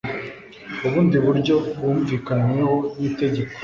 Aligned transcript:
ubundi 0.87 1.15
buryo 1.25 1.55
bwumvikanyweho 1.75 2.75
n 2.97 3.01
inteko 3.07 3.53